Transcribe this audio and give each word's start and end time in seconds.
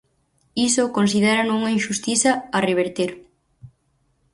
Iso 0.67 0.93
considérano 0.97 1.51
unha 1.59 1.73
inxustiza 1.77 2.31
a 2.57 2.59
reverter. 2.69 3.11